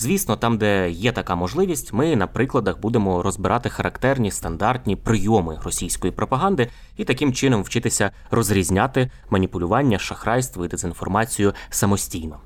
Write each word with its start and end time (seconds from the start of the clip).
Звісно, 0.00 0.36
там, 0.36 0.58
де 0.58 0.90
є 0.90 1.12
така 1.12 1.34
можливість, 1.34 1.92
ми 1.92 2.16
на 2.16 2.26
прикладах 2.26 2.80
будемо 2.80 3.22
розбирати 3.22 3.70
характерні 3.70 4.30
стандартні 4.30 4.96
прийоми 4.96 5.58
російської 5.64 6.12
пропаганди 6.12 6.68
і 6.96 7.04
таким 7.04 7.32
чином 7.32 7.62
вчитися 7.62 8.10
розрізняти 8.30 9.10
маніпулювання, 9.30 9.98
шахрайство 9.98 10.64
і 10.64 10.68
дезінформацію 10.68 11.52
самостійно. 11.70 12.40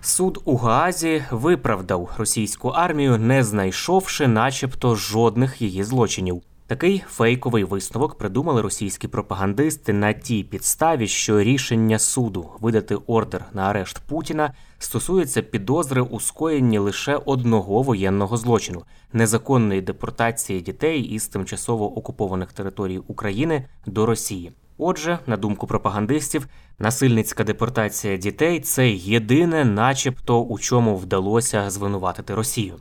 Суд 0.00 0.42
у 0.44 0.56
Гаазі 0.56 1.24
виправдав 1.30 2.10
російську 2.18 2.68
армію, 2.68 3.18
не 3.18 3.44
знайшовши, 3.44 4.28
начебто, 4.28 4.94
жодних 4.94 5.62
її 5.62 5.84
злочинів. 5.84 6.42
Такий 6.68 7.04
фейковий 7.08 7.64
висновок 7.64 8.18
придумали 8.18 8.62
російські 8.62 9.08
пропагандисти 9.08 9.92
на 9.92 10.12
тій 10.12 10.44
підставі, 10.44 11.06
що 11.06 11.42
рішення 11.42 11.98
суду 11.98 12.50
видати 12.60 12.96
ордер 13.06 13.44
на 13.52 13.62
арешт 13.62 13.98
Путіна 13.98 14.54
стосується 14.78 15.42
підозри 15.42 16.00
у 16.00 16.20
скоєнні 16.20 16.78
лише 16.78 17.16
одного 17.16 17.82
воєнного 17.82 18.36
злочину 18.36 18.82
незаконної 19.12 19.80
депортації 19.80 20.60
дітей 20.60 21.00
із 21.00 21.28
тимчасово 21.28 21.98
окупованих 21.98 22.52
територій 22.52 22.98
України 22.98 23.64
до 23.86 24.06
Росії. 24.06 24.52
Отже, 24.78 25.18
на 25.26 25.36
думку 25.36 25.66
пропагандистів, 25.66 26.48
насильницька 26.78 27.44
депортація 27.44 28.16
дітей 28.16 28.60
це 28.60 28.90
єдине, 28.90 29.64
начебто, 29.64 30.40
у 30.40 30.58
чому 30.58 30.96
вдалося 30.96 31.70
звинуватити 31.70 32.34
Росію. 32.34 32.74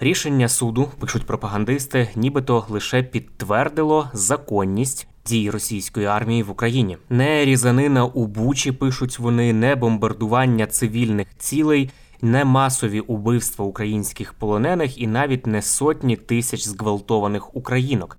Рішення 0.00 0.48
суду, 0.48 0.88
пишуть 1.00 1.26
пропагандисти, 1.26 2.08
нібито 2.16 2.66
лише 2.68 3.02
підтвердило 3.02 4.10
законність 4.12 5.06
дій 5.26 5.50
російської 5.50 6.06
армії 6.06 6.42
в 6.42 6.50
Україні. 6.50 6.98
Не 7.10 7.44
різанина 7.44 8.04
у 8.04 8.26
Бучі, 8.26 8.72
пишуть 8.72 9.18
вони, 9.18 9.52
не 9.52 9.74
бомбардування 9.74 10.66
цивільних 10.66 11.26
цілей, 11.38 11.90
не 12.22 12.44
масові 12.44 13.00
убивства 13.00 13.64
українських 13.64 14.32
полонених 14.32 14.98
і 15.00 15.06
навіть 15.06 15.46
не 15.46 15.62
сотні 15.62 16.16
тисяч 16.16 16.64
зґвалтованих 16.68 17.56
українок. 17.56 18.18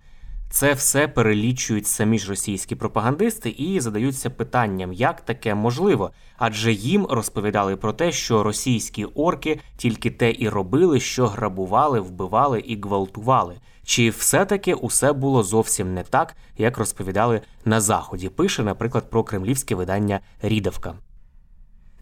Це 0.50 0.74
все 0.74 1.08
перелічують 1.08 1.88
самі 1.88 2.20
ж 2.20 2.30
російські 2.30 2.76
пропагандисти 2.76 3.50
і 3.50 3.80
задаються 3.80 4.30
питанням, 4.30 4.94
як 4.94 5.22
таке 5.22 5.56
можливо, 5.56 6.12
адже 6.38 6.74
їм 6.74 7.06
розповідали 7.06 7.76
про 7.76 7.94
те, 7.94 8.12
що 8.12 8.44
російські 8.44 9.06
орки 9.06 9.60
тільки 9.78 10.12
те 10.12 10.36
і 10.40 10.50
робили, 10.50 11.00
що 11.00 11.28
грабували, 11.28 12.00
вбивали 12.00 12.60
і 12.60 12.82
гвалтували. 12.82 13.56
Чи 13.84 14.10
все-таки 14.10 14.74
усе 14.74 15.14
було 15.14 15.44
зовсім 15.44 15.94
не 15.94 16.04
так, 16.04 16.36
як 16.58 16.78
розповідали 16.78 17.42
на 17.66 17.82
заході? 17.82 18.30
Пише, 18.30 18.64
наприклад, 18.64 19.10
про 19.10 19.24
кремлівське 19.24 19.76
видання 19.76 20.20
Рідовка. 20.42 20.94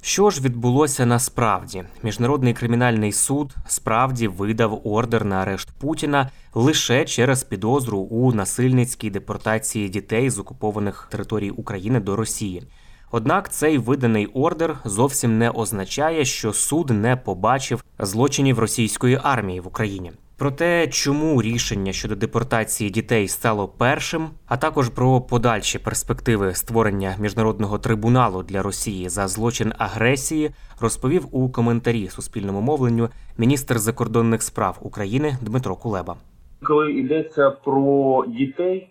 Що 0.07 0.29
ж 0.29 0.41
відбулося 0.41 1.05
насправді? 1.05 1.83
Міжнародний 2.03 2.53
кримінальний 2.53 3.11
суд 3.11 3.55
справді 3.67 4.27
видав 4.27 4.81
ордер 4.87 5.25
на 5.25 5.35
арешт 5.35 5.69
Путіна 5.71 6.29
лише 6.53 7.05
через 7.05 7.43
підозру 7.43 7.97
у 7.97 8.33
насильницькій 8.33 9.09
депортації 9.09 9.89
дітей 9.89 10.29
з 10.29 10.39
окупованих 10.39 11.07
територій 11.11 11.49
України 11.49 11.99
до 11.99 12.15
Росії. 12.15 12.63
Однак 13.11 13.51
цей 13.51 13.77
виданий 13.77 14.25
ордер 14.25 14.77
зовсім 14.85 15.37
не 15.37 15.49
означає, 15.49 16.25
що 16.25 16.53
суд 16.53 16.89
не 16.89 17.15
побачив 17.15 17.83
злочинів 17.99 18.59
російської 18.59 19.19
армії 19.23 19.59
в 19.59 19.67
Україні. 19.67 20.11
Про 20.37 20.51
те, 20.51 20.87
чому 20.87 21.41
рішення 21.41 21.91
щодо 21.91 22.15
депортації 22.15 22.89
дітей 22.89 23.27
стало 23.27 23.67
першим, 23.67 24.27
а 24.47 24.57
також 24.57 24.89
про 24.89 25.21
подальші 25.21 25.79
перспективи 25.79 26.53
створення 26.53 27.15
міжнародного 27.19 27.77
трибуналу 27.77 28.43
для 28.43 28.61
Росії 28.61 29.09
за 29.09 29.27
злочин 29.27 29.73
агресії, 29.77 30.51
розповів 30.81 31.27
у 31.31 31.49
коментарі 31.49 32.07
суспільному 32.07 32.61
мовленню 32.61 33.09
міністр 33.37 33.77
закордонних 33.77 34.41
справ 34.41 34.77
України 34.81 35.37
Дмитро 35.41 35.75
Кулеба. 35.75 36.15
Коли 36.63 36.93
йдеться 36.93 37.51
про 37.51 38.25
дітей, 38.27 38.89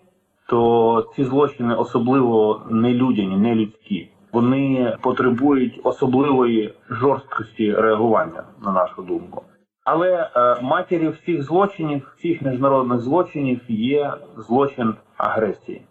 то 0.49 1.11
ці 1.15 1.23
злочини 1.23 1.75
особливо 1.75 2.61
нелюдяні, 2.69 3.37
нелюдські. 3.37 4.09
Вони 4.33 4.97
потребують 5.01 5.79
особливої 5.83 6.73
жорсткості 6.89 7.71
реагування, 7.73 8.43
на 8.65 8.71
нашу 8.71 9.01
думку. 9.01 9.41
Але 9.85 10.29
е, 10.35 10.61
матір'ю 10.61 11.11
всіх 11.11 11.43
злочинів, 11.43 12.13
всіх 12.17 12.41
міжнародних 12.41 12.99
злочинів 12.99 13.61
є 13.67 14.13
злочин 14.37 14.95
агресії. 15.17 15.81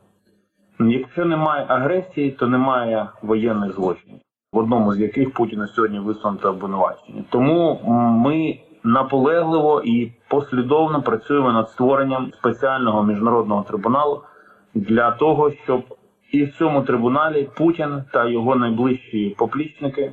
Якщо 0.81 1.25
немає 1.25 1.65
агресії, 1.69 2.31
то 2.31 2.47
немає 2.47 3.09
воєнних 3.23 3.73
злочинів, 3.73 4.21
в 4.53 4.59
одному 4.59 4.95
з 4.95 5.01
яких 5.01 5.33
Путіна 5.33 5.67
сьогодні 5.67 5.99
висунуто 5.99 6.49
обвинувачення. 6.51 7.25
Тому 7.31 7.81
ми 8.25 8.59
наполегливо 8.85 9.83
і 9.85 10.13
послідовно 10.29 11.03
працюємо 11.03 11.53
над 11.53 11.71
створенням 11.71 12.33
спеціального 12.33 13.03
міжнародного 13.03 13.63
трибуналу 13.63 14.23
для 14.75 15.11
того, 15.11 15.51
щоб 15.51 15.83
і 16.33 16.45
в 16.45 16.57
цьому 16.57 16.83
трибуналі 16.83 17.49
Путін 17.57 18.05
та 18.13 18.29
його 18.29 18.57
найближчі 18.57 19.35
поплічники 19.39 20.13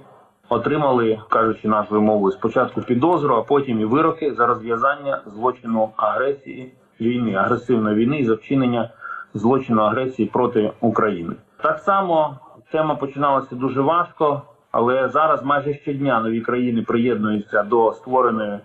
отримали, 0.51 1.19
кажучи 1.29 1.67
нашою 1.67 2.01
мовою, 2.01 2.31
спочатку 2.31 2.81
підозру, 2.81 3.35
а 3.35 3.41
потім 3.41 3.79
і 3.81 3.85
вироки 3.85 4.33
за 4.33 4.45
розв'язання 4.45 5.21
злочину 5.25 5.89
агресії 5.97 6.73
війни, 7.01 7.35
агресивної 7.35 7.95
війни 7.95 8.19
і 8.19 8.25
за 8.25 8.33
вчинення 8.33 8.89
злочину 9.33 9.81
агресії 9.81 10.27
проти 10.33 10.71
України. 10.81 11.35
Так 11.61 11.79
само 11.79 12.39
тема 12.71 12.95
починалася 12.95 13.55
дуже 13.55 13.81
важко, 13.81 14.41
але 14.71 15.09
зараз 15.09 15.43
майже 15.43 15.73
щодня 15.73 16.19
нові 16.19 16.41
країни 16.41 16.81
приєднуються 16.81 17.63
до 17.63 17.93
створеної 17.93 18.59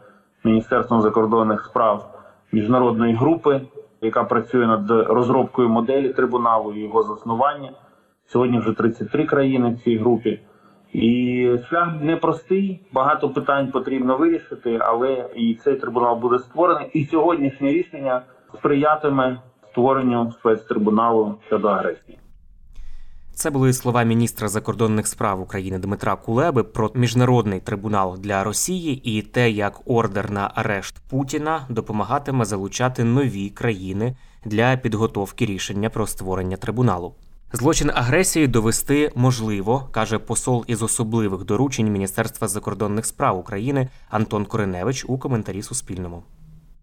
Міністерством 0.45 1.03
закордонних 1.03 1.65
справ 1.65 2.09
міжнародної 2.53 3.15
групи, 3.15 3.61
яка 4.01 4.25
працює 4.25 4.67
над 4.67 4.91
розробкою 4.91 5.69
моделі 5.69 6.09
трибуналу 6.09 6.73
і 6.73 6.81
його 6.81 7.03
заснування. 7.03 7.71
Сьогодні 8.27 8.59
вже 8.59 8.73
33 8.73 9.25
країни 9.25 9.71
в 9.71 9.85
цій 9.85 9.97
групі. 9.97 10.41
І 10.97 11.59
шлях 11.69 11.89
непростий, 12.01 12.81
багато 12.93 13.31
питань 13.31 13.71
потрібно 13.71 14.17
вирішити, 14.17 14.79
але 14.81 15.31
і 15.37 15.55
цей 15.65 15.77
трибунал 15.77 16.19
буде 16.19 16.39
створений. 16.39 16.91
І 16.93 17.05
сьогоднішнє 17.05 17.73
рішення 17.73 18.23
сприятиме 18.55 19.41
створенню 19.71 20.33
спецтрибуналу 20.33 21.35
щодо 21.47 21.69
агресії. 21.69 22.19
Це 23.33 23.51
були 23.51 23.73
слова 23.73 24.03
міністра 24.03 24.49
закордонних 24.49 25.07
справ 25.07 25.41
України 25.41 25.79
Дмитра 25.79 26.17
Кулеби 26.17 26.65
про 26.65 26.91
міжнародний 26.95 27.61
трибунал 27.61 28.17
для 28.19 28.45
Росії 28.45 29.19
і 29.19 29.23
те, 29.23 29.51
як 29.51 29.81
ордер 29.85 30.31
на 30.31 30.51
арешт 30.55 30.97
Путіна 31.11 31.61
допомагатиме 31.69 32.45
залучати 32.45 33.05
нові 33.05 33.51
країни 33.51 34.17
для 34.45 34.77
підготовки 34.77 35.47
рішення 35.47 35.91
про 35.91 36.07
створення 36.07 36.57
трибуналу. 36.57 37.15
Злочин 37.53 37.91
агресії 37.95 38.47
довести 38.47 39.13
можливо, 39.15 39.89
каже 39.93 40.19
посол 40.19 40.65
із 40.69 40.83
особливих 40.83 41.45
доручень 41.45 41.93
Міністерства 41.93 42.49
закордонних 42.49 43.07
справ 43.07 43.39
України 43.39 43.89
Антон 44.09 44.45
Кореневич 44.45 45.05
у 45.09 45.19
коментарі 45.19 45.63
Суспільному. 45.63 46.23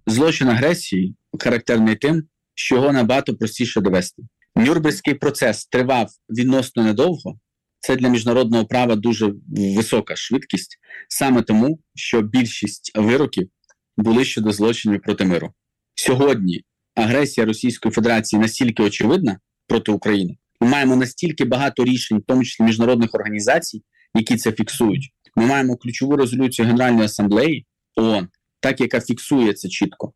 Злочин 0.07 0.47
агресії 0.47 1.15
характерний 1.39 1.95
тим, 1.95 2.23
що 2.55 2.75
його 2.75 2.91
набагато 2.91 3.35
простіше 3.35 3.81
довести. 3.81 4.23
Нюрнберзький 4.55 5.13
процес 5.13 5.65
тривав 5.65 6.09
відносно 6.29 6.83
недовго. 6.83 7.35
Це 7.79 7.95
для 7.95 8.07
міжнародного 8.09 8.65
права 8.65 8.95
дуже 8.95 9.33
висока 9.75 10.15
швидкість, 10.15 10.77
саме 11.09 11.41
тому, 11.41 11.79
що 11.95 12.21
більшість 12.21 12.91
вироків 12.95 13.49
були 13.97 14.25
щодо 14.25 14.51
злочинів 14.51 15.01
проти 15.01 15.25
миру. 15.25 15.53
сьогодні 15.95 16.63
агресія 16.95 17.45
Російської 17.45 17.91
Федерації 17.91 18.39
настільки 18.39 18.83
очевидна 18.83 19.39
проти 19.67 19.91
України. 19.91 20.37
Ми 20.63 20.69
маємо 20.69 20.95
настільки 20.95 21.45
багато 21.45 21.83
рішень, 21.83 22.17
в 22.17 22.23
тому 22.27 22.43
числі 22.43 22.65
міжнародних 22.65 23.09
організацій, 23.13 23.83
які 24.15 24.37
це 24.37 24.51
фіксують. 24.51 25.09
Ми 25.35 25.45
маємо 25.45 25.77
ключову 25.77 26.15
резолюцію 26.15 26.67
Генеральної 26.67 27.05
асамблеї 27.05 27.65
ООН, 27.95 28.27
так 28.59 28.81
яка 28.81 29.01
фіксує 29.01 29.53
це 29.53 29.69
чітко, 29.69 30.13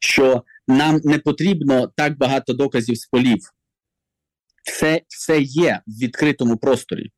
що 0.00 0.42
нам 0.68 1.00
не 1.04 1.18
потрібно 1.18 1.92
так 1.96 2.18
багато 2.18 2.54
доказів 2.54 2.96
з 2.96 3.06
полів. 3.06 3.38
Все, 4.64 5.00
все 5.08 5.40
є 5.40 5.80
в 5.86 6.02
відкритому 6.02 6.56
просторі. 6.56 7.10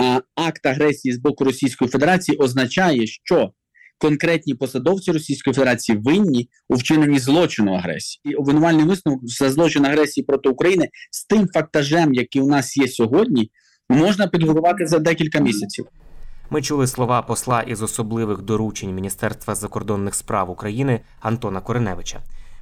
А 0.00 0.20
акт 0.34 0.66
агресії 0.66 1.14
з 1.14 1.18
боку 1.18 1.44
Російської 1.44 1.90
Федерації 1.90 2.38
означає, 2.38 3.06
що 3.06 3.52
конкретні 3.98 4.54
посадовці 4.54 5.12
Російської 5.12 5.54
Федерації 5.54 5.98
винні 5.98 6.48
у 6.68 6.74
вчиненні 6.74 7.18
злочину 7.18 7.74
агресії. 7.74 8.20
І 8.24 8.34
обвинувальний 8.34 8.84
висновок 8.84 9.20
за 9.22 9.50
злочин 9.50 9.84
агресії 9.84 10.24
проти 10.24 10.48
України 10.48 10.88
з 11.10 11.24
тим 11.24 11.48
фактажем, 11.54 12.14
який 12.14 12.42
у 12.42 12.46
нас 12.46 12.76
є 12.76 12.88
сьогодні, 12.88 13.50
можна 13.88 14.26
підготувати 14.26 14.86
за 14.86 14.98
декілька 14.98 15.40
місяців. 15.40 15.86
Ми 16.50 16.62
чули 16.62 16.86
слова 16.86 17.22
посла 17.22 17.62
із 17.62 17.82
особливих 17.82 18.42
доручень 18.42 18.94
Міністерства 18.94 19.54
закордонних 19.54 20.14
справ 20.14 20.50
України 20.50 21.00
Антона 21.20 21.60
Кореневича. 21.60 22.20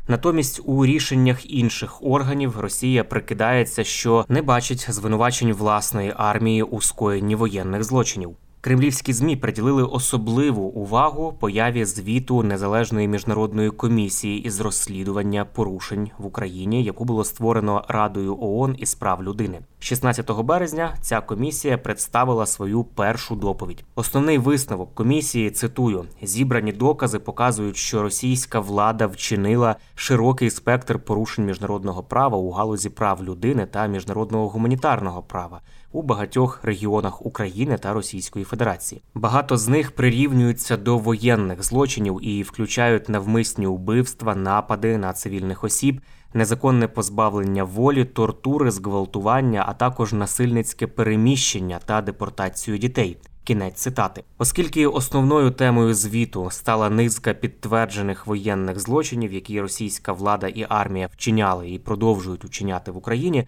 Натомість 0.09 0.61
у 0.65 0.87
рішеннях 0.87 1.51
інших 1.51 2.03
органів 2.03 2.61
Росія 2.61 3.05
прикидається, 3.05 3.85
що 3.85 4.25
не 4.29 4.43
бачить 4.43 4.87
звинувачень 4.91 5.53
власної 5.53 6.13
армії 6.17 6.63
у 6.63 6.81
скоєнні 6.81 7.35
воєнних 7.35 7.85
злочинів. 7.85 8.37
Кремлівські 8.65 9.13
змі 9.13 9.37
приділили 9.37 9.83
особливу 9.83 10.63
увагу 10.63 11.35
появі 11.41 11.85
звіту 11.85 12.43
незалежної 12.43 13.09
міжнародної 13.09 13.71
комісії 13.71 14.43
із 14.43 14.61
розслідування 14.61 15.45
порушень 15.45 16.11
в 16.19 16.27
Україні, 16.27 16.85
яку 16.85 17.05
було 17.05 17.25
створено 17.25 17.85
Радою 17.89 18.39
ООН 18.41 18.77
із 18.79 18.95
прав 18.95 19.23
людини. 19.23 19.61
16 19.79 20.31
березня 20.31 20.97
ця 21.01 21.21
комісія 21.21 21.79
представила 21.79 22.47
свою 22.47 22.85
першу 22.85 23.37
доповідь. 23.37 23.85
Основний 23.95 24.39
висновок 24.39 24.95
комісії 24.95 25.51
цитую: 25.51 26.05
зібрані 26.23 26.73
докази 26.73 27.19
показують, 27.19 27.77
що 27.77 28.03
російська 28.03 28.61
влада 28.61 29.07
вчинила 29.07 29.77
широкий 29.95 30.51
спектр 30.51 30.99
порушень 30.99 31.45
міжнародного 31.45 32.03
права 32.03 32.39
у 32.39 32.51
галузі 32.51 32.91
прав 32.91 33.25
людини 33.25 33.67
та 33.67 33.87
міжнародного 33.87 34.49
гуманітарного 34.49 35.23
права 35.23 35.61
у 35.95 36.03
багатьох 36.03 36.61
регіонах 36.63 37.27
України 37.27 37.79
та 37.79 37.93
Російської 37.93 38.45
Федерації. 38.45 39.03
Багато 39.15 39.57
з 39.57 39.69
них 39.69 39.93
прирівнюються 39.93 40.77
до 40.77 40.99
воєнних 40.99 41.63
злочинів 41.63 42.19
і 42.23 42.43
включають 42.43 43.09
навмисні 43.09 43.67
вбивства, 43.67 44.35
напади 44.35 44.99
на 44.99 45.13
цивільних 45.13 45.65
осіб, 45.65 46.01
незаконне 46.35 46.89
позбавлення 46.89 47.65
волі, 47.65 48.05
тортури, 48.05 48.71
зґвалтування, 48.71 49.65
а 49.69 49.75
також 49.75 50.13
насильницьке 50.13 50.87
переміщення 50.87 51.81
та 51.87 52.01
депортацію 52.01 52.79
дітей. 52.79 53.17
Кінець 53.45 53.75
цитати, 53.75 54.25
оскільки 54.39 54.87
основною 54.87 55.51
темою 55.51 55.95
звіту 55.95 56.49
стала 56.51 56.91
низка 56.91 57.35
підтверджених 57.35 58.27
воєнних 58.27 58.81
злочинів, 58.81 59.33
які 59.33 59.61
російська 59.61 60.13
влада 60.13 60.49
і 60.49 60.67
армія 60.69 61.09
вчиняли 61.13 61.71
і 61.71 61.79
продовжують 61.79 62.45
вчиняти 62.45 62.91
в 62.91 62.97
Україні 62.97 63.47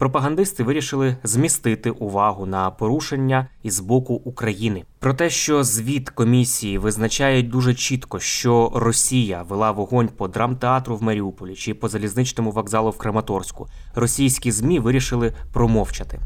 пропагандисти 0.00 0.64
вирішили 0.64 1.16
змістити 1.22 1.90
увагу 1.90 2.46
на 2.46 2.70
порушення 2.70 3.48
із 3.62 3.80
боку 3.80 4.14
України. 4.14 4.84
Про 4.98 5.14
те, 5.14 5.30
що 5.30 5.64
звіт 5.64 6.10
комісії 6.10 6.78
визначає 6.78 7.42
дуже 7.42 7.74
чітко, 7.74 8.20
що 8.20 8.72
Росія 8.74 9.42
вела 9.42 9.70
вогонь 9.70 10.08
по 10.08 10.28
драмтеатру 10.28 10.96
в 10.96 11.02
Маріуполі 11.02 11.54
чи 11.54 11.74
по 11.74 11.88
залізничному 11.88 12.50
вокзалу 12.50 12.90
в 12.90 12.98
Краматорську, 12.98 13.68
російські 13.94 14.52
змі 14.52 14.78
вирішили 14.78 15.32
промовчати. 15.52 16.20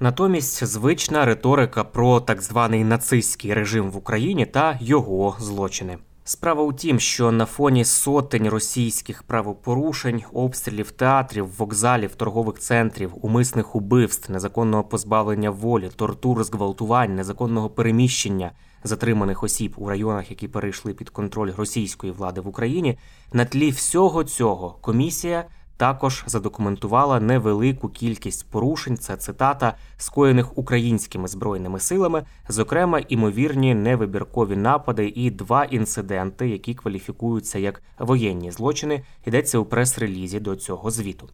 Натомість 0.00 0.64
звична 0.64 1.24
риторика 1.24 1.84
про 1.84 2.20
так 2.20 2.42
званий 2.42 2.84
нацистський 2.84 3.54
режим 3.54 3.90
в 3.90 3.96
Україні 3.96 4.46
та 4.46 4.78
його 4.80 5.36
злочини. 5.40 5.98
Справа 6.28 6.62
у 6.62 6.72
тім, 6.72 7.00
що 7.00 7.32
на 7.32 7.46
фоні 7.46 7.84
сотень 7.84 8.48
російських 8.48 9.22
правопорушень, 9.22 10.22
обстрілів 10.32 10.90
театрів, 10.90 11.56
вокзалів, 11.58 12.14
торгових 12.14 12.58
центрів, 12.58 13.12
умисних 13.22 13.76
убивств, 13.76 14.32
незаконного 14.32 14.84
позбавлення 14.84 15.50
волі, 15.50 15.90
тортур, 15.96 16.44
зґвалтувань, 16.44 17.14
незаконного 17.14 17.70
переміщення 17.70 18.52
затриманих 18.84 19.42
осіб 19.42 19.74
у 19.76 19.88
районах, 19.88 20.30
які 20.30 20.48
перейшли 20.48 20.94
під 20.94 21.10
контроль 21.10 21.52
російської 21.56 22.12
влади 22.12 22.40
в 22.40 22.48
Україні, 22.48 22.98
на 23.32 23.44
тлі 23.44 23.70
всього 23.70 24.24
цього 24.24 24.78
комісія 24.80 25.44
також 25.78 26.24
задокументувала 26.26 27.20
невелику 27.20 27.88
кількість 27.88 28.50
порушень. 28.50 28.96
Це 28.96 29.16
цитата 29.16 29.74
скоєних 29.96 30.58
українськими 30.58 31.28
збройними 31.28 31.80
силами, 31.80 32.24
зокрема 32.48 32.98
імовірні 33.08 33.74
невибіркові 33.74 34.56
напади 34.56 35.12
і 35.14 35.30
два 35.30 35.64
інциденти, 35.64 36.48
які 36.48 36.74
кваліфікуються 36.74 37.58
як 37.58 37.82
воєнні 37.98 38.50
злочини. 38.50 39.02
Йдеться 39.26 39.58
у 39.58 39.64
прес-релізі 39.64 40.40
до 40.40 40.56
цього 40.56 40.90
звіту. 40.90 41.28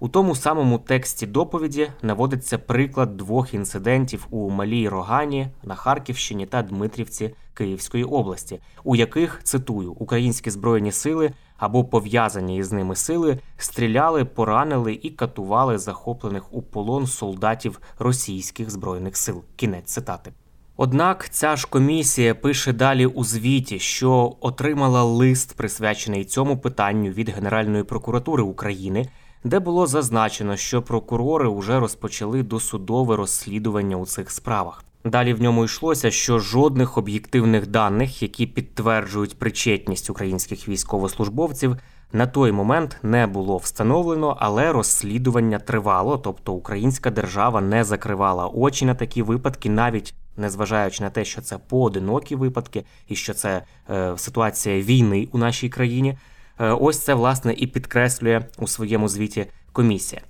У 0.00 0.08
тому 0.08 0.34
самому 0.34 0.78
тексті 0.78 1.26
доповіді 1.26 1.90
наводиться 2.02 2.58
приклад 2.58 3.16
двох 3.16 3.54
інцидентів 3.54 4.26
у 4.30 4.50
Малій 4.50 4.88
Рогані 4.88 5.48
на 5.62 5.74
Харківщині 5.74 6.46
та 6.46 6.62
Дмитрівці 6.62 7.34
Київської 7.54 8.04
області, 8.04 8.60
у 8.84 8.96
яких 8.96 9.40
цитую 9.42 9.92
українські 9.92 10.50
збройні 10.50 10.92
сили 10.92 11.32
або 11.58 11.84
пов'язані 11.84 12.56
із 12.56 12.72
ними 12.72 12.96
сили 12.96 13.38
стріляли, 13.56 14.24
поранили 14.24 14.98
і 15.02 15.10
катували 15.10 15.78
захоплених 15.78 16.54
у 16.54 16.62
полон 16.62 17.06
солдатів 17.06 17.80
російських 17.98 18.70
збройних 18.70 19.16
сил. 19.16 19.42
Кінець 19.56 19.92
цитати. 19.92 20.32
Однак 20.76 21.28
ця 21.30 21.56
ж 21.56 21.66
комісія 21.70 22.34
пише 22.34 22.72
далі 22.72 23.06
у 23.06 23.24
звіті, 23.24 23.78
що 23.78 24.36
отримала 24.40 25.02
лист, 25.02 25.56
присвячений 25.56 26.24
цьому 26.24 26.58
питанню 26.58 27.10
від 27.10 27.28
Генеральної 27.28 27.84
прокуратури 27.84 28.42
України, 28.42 29.08
де 29.44 29.58
було 29.58 29.86
зазначено, 29.86 30.56
що 30.56 30.82
прокурори 30.82 31.48
вже 31.48 31.80
розпочали 31.80 32.42
досудове 32.42 33.16
розслідування 33.16 33.96
у 33.96 34.06
цих 34.06 34.30
справах. 34.30 34.84
Далі 35.10 35.34
в 35.34 35.42
ньому 35.42 35.64
йшлося, 35.64 36.10
що 36.10 36.38
жодних 36.38 36.98
об'єктивних 36.98 37.66
даних, 37.66 38.22
які 38.22 38.46
підтверджують 38.46 39.38
причетність 39.38 40.10
українських 40.10 40.68
військовослужбовців, 40.68 41.76
на 42.12 42.26
той 42.26 42.52
момент 42.52 42.96
не 43.02 43.26
було 43.26 43.56
встановлено, 43.56 44.36
але 44.40 44.72
розслідування 44.72 45.58
тривало, 45.58 46.18
тобто 46.18 46.52
українська 46.52 47.10
держава 47.10 47.60
не 47.60 47.84
закривала 47.84 48.46
очі 48.46 48.84
на 48.84 48.94
такі 48.94 49.22
випадки, 49.22 49.70
навіть 49.70 50.14
незважаючи 50.36 51.02
на 51.02 51.10
те, 51.10 51.24
що 51.24 51.40
це 51.40 51.58
поодинокі 51.58 52.36
випадки, 52.36 52.84
і 53.08 53.16
що 53.16 53.34
це 53.34 53.62
е, 53.90 54.12
ситуація 54.16 54.82
війни 54.82 55.28
у 55.32 55.38
нашій 55.38 55.68
країні. 55.68 56.18
Е, 56.58 56.70
ось 56.70 56.98
це 56.98 57.14
власне 57.14 57.52
і 57.52 57.66
підкреслює 57.66 58.44
у 58.58 58.66
своєму 58.66 59.08
звіті 59.08 59.46
комісія. 59.72 60.22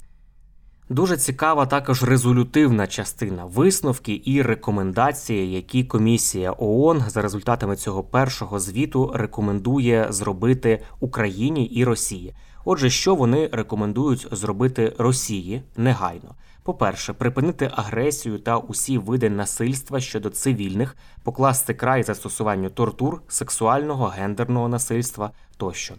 Дуже 0.91 1.17
цікава 1.17 1.67
також 1.67 2.03
резолютивна 2.03 2.87
частина 2.87 3.45
висновки 3.45 4.23
і 4.25 4.43
рекомендації, 4.43 5.53
які 5.53 5.85
комісія 5.85 6.55
ООН 6.59 7.05
за 7.09 7.23
результатами 7.23 7.77
цього 7.77 8.05
першого 8.05 8.61
звіту 8.61 9.13
рекомендує 9.15 10.07
зробити 10.11 10.83
Україні 11.01 11.65
і 11.65 11.85
Росії. 11.85 12.35
Отже, 12.65 12.91
що 12.91 13.15
вони 13.15 13.49
рекомендують 13.53 14.29
зробити 14.33 14.93
Росії 14.99 15.63
негайно? 15.77 16.35
По-перше, 16.63 17.13
припинити 17.13 17.71
агресію 17.75 18.39
та 18.39 18.57
усі 18.57 18.99
види 18.99 19.31
насильства 19.31 20.01
щодо 20.01 20.31
цивільних, 20.31 20.97
покласти 21.23 21.75
край 21.75 22.03
застосуванню 22.03 22.71
тортур, 22.71 23.23
сексуального 23.29 24.07
гендерного 24.07 24.69
насильства 24.69 25.31
тощо. 25.57 25.95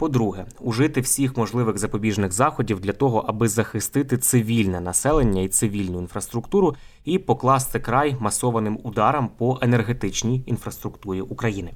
По-друге, 0.00 0.46
ужити 0.60 1.00
всіх 1.00 1.36
можливих 1.36 1.78
запобіжних 1.78 2.32
заходів 2.32 2.80
для 2.80 2.92
того, 2.92 3.18
аби 3.28 3.48
захистити 3.48 4.18
цивільне 4.18 4.80
населення 4.80 5.42
і 5.42 5.48
цивільну 5.48 5.98
інфраструктуру, 5.98 6.74
і 7.04 7.18
покласти 7.18 7.80
край 7.80 8.16
масованим 8.20 8.78
ударам 8.82 9.28
по 9.38 9.58
енергетичній 9.62 10.42
інфраструктурі 10.46 11.20
України. 11.20 11.72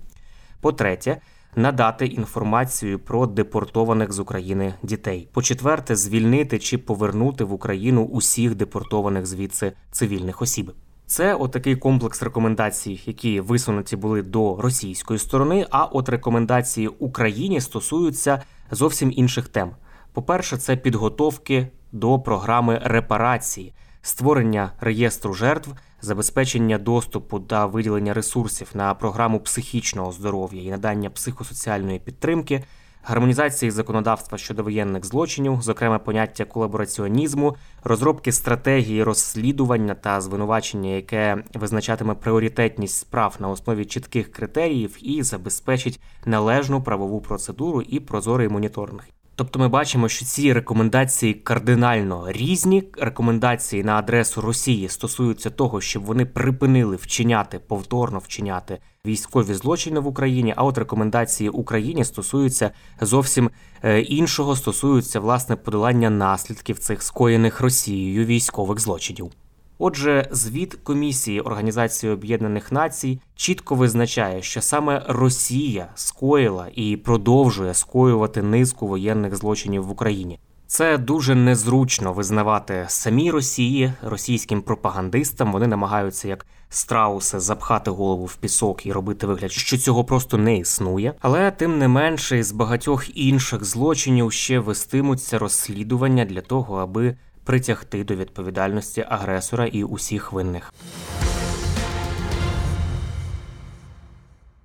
По-третє, 0.61 1.21
надати 1.57 2.07
інформацію 2.07 2.99
про 2.99 3.27
депортованих 3.27 4.13
з 4.13 4.19
України 4.19 4.75
дітей. 4.83 5.29
По-четверте, 5.33 5.97
звільнити 5.97 6.59
чи 6.59 6.79
повернути 6.79 7.45
в 7.45 7.53
Україну 7.53 8.05
усіх 8.05 8.55
депортованих 8.55 9.27
звідси 9.27 9.73
цивільних 9.91 10.43
осіб. 10.43 10.73
Це 11.07 11.35
отакий 11.35 11.77
комплекс 11.77 12.23
рекомендацій, 12.23 13.01
які 13.07 13.41
висунуті 13.41 13.97
були 13.97 14.23
до 14.23 14.57
російської 14.57 15.19
сторони. 15.19 15.67
А 15.71 15.85
от 15.85 16.09
рекомендації 16.09 16.89
Україні 16.89 17.61
стосуються 17.61 18.43
зовсім 18.71 19.13
інших 19.17 19.49
тем. 19.49 19.71
По-перше, 20.13 20.57
це 20.57 20.77
підготовки 20.77 21.69
до 21.93 22.19
програми 22.19 22.81
репарації, 22.85 23.75
створення 24.03 24.73
реєстру 24.81 25.35
жертв, 25.35 25.71
забезпечення 26.01 26.79
доступу 26.79 27.41
та 27.41 27.67
виділення 27.67 28.15
ресурсів 28.15 28.71
на 28.75 28.95
програму 28.95 29.41
психічного 29.41 30.13
здоров'я 30.13 30.63
і 30.63 30.71
надання 30.71 31.11
психосоціальної 31.11 31.99
підтримки, 31.99 32.65
гармонізації 33.05 33.71
законодавства 33.71 34.39
щодо 34.39 34.63
воєнних 34.63 35.05
злочинів, 35.05 35.63
зокрема 35.63 35.99
поняття 35.99 36.45
колабораціонізму, 36.45 37.57
розробки 37.85 38.33
стратегії 38.33 39.03
розслідування 39.03 39.95
та 39.95 40.21
звинувачення, 40.21 40.91
яке 40.91 41.45
визначатиме 41.55 42.15
пріоритетність 42.15 42.99
справ 42.99 43.37
на 43.39 43.49
основі 43.49 43.85
чітких 43.85 44.33
критеріїв 44.33 44.97
і 45.01 45.23
забезпечить 45.23 46.01
належну 46.25 46.83
правову 46.83 47.21
процедуру 47.21 47.83
і 47.83 48.01
прозорий 48.01 48.49
моніторинг. 48.49 49.05
Тобто 49.37 49.59
ми 49.59 49.69
бачимо, 49.69 50.09
що 50.09 50.25
ці 50.25 50.53
рекомендації 50.53 51.35
кардинально 51.35 52.33
різні. 52.33 52.85
Рекомендації 52.99 53.85
на 53.85 53.97
адресу 53.97 54.41
Росії 54.41 54.89
стосуються 54.89 55.51
того, 55.51 55.81
щоб 55.81 56.05
вони 56.05 56.27
припинили 56.27 56.97
вчиняти 56.97 57.59
повторно 57.59 58.19
вчиняти 58.19 58.79
військові 59.07 59.55
злочини 59.55 60.01
в 60.01 60.07
Україні. 60.07 60.55
А 60.57 60.65
от 60.65 60.79
рекомендації 60.79 61.51
Україні 61.51 62.05
стосуються 62.05 62.71
зовсім 63.01 63.51
е, 63.83 64.01
іншого, 64.01 64.57
стосуються 64.57 65.21
власне 65.21 65.57
подолання 65.57 66.11
наслідків 66.11 66.79
цих 66.79 67.03
скоєних 67.03 67.61
Росією 67.61 68.25
військових 68.25 68.81
злочинів. 68.81 69.31
Отже, 69.79 70.29
звіт 70.31 70.75
комісії 70.75 71.41
Організації 71.41 72.13
Об'єднаних 72.13 72.73
Націй 72.73 73.21
чітко 73.37 73.75
визначає, 73.75 74.43
що 74.43 74.61
саме 74.61 75.05
Росія 75.09 75.89
скоїла 75.95 76.69
і 76.75 76.97
продовжує 76.97 77.75
скоювати 77.75 78.43
низку 78.43 78.87
воєнних 78.87 79.37
злочинів 79.37 79.85
в 79.85 79.91
Україні. 79.91 80.39
Це 80.75 80.99
дуже 80.99 81.35
незручно 81.35 82.13
визнавати 82.13 82.85
самі 82.89 83.31
Росії, 83.31 83.93
російським 84.03 84.63
пропагандистам. 84.63 85.53
Вони 85.53 85.67
намагаються 85.67 86.29
як 86.29 86.47
страуси 86.69 87.41
запхати 87.41 87.91
голову 87.91 88.25
в 88.25 88.37
пісок 88.37 88.87
і 88.87 88.93
робити 88.93 89.27
вигляд, 89.27 89.53
що 89.53 89.79
цього 89.79 90.05
просто 90.05 90.39
не 90.39 90.57
існує. 90.57 91.15
Але 91.21 91.51
тим 91.51 91.79
не 91.79 91.89
менше, 91.89 92.43
з 92.43 92.53
багатьох 92.53 93.17
інших 93.17 93.65
злочинів 93.65 94.33
ще 94.33 94.59
вестимуться 94.59 95.39
розслідування 95.39 96.25
для 96.25 96.41
того, 96.41 96.77
аби 96.77 97.17
притягти 97.45 98.05
до 98.05 98.15
відповідальності 98.15 99.05
агресора 99.09 99.67
і 99.67 99.85
усіх 99.85 100.33
винних. 100.33 100.73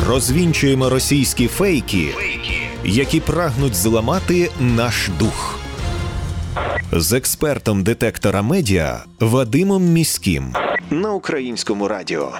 Розвінчуємо 0.00 0.88
російські 0.90 1.48
фейки, 1.48 2.08
які 2.84 3.20
прагнуть 3.20 3.74
зламати 3.74 4.50
наш 4.60 5.10
дух. 5.18 5.58
З 6.92 7.12
експертом 7.12 7.82
детектора 7.84 8.42
медіа 8.42 9.04
Вадимом 9.20 9.84
Міським 9.84 10.54
на 10.90 11.12
українському 11.12 11.88
радіо. 11.88 12.32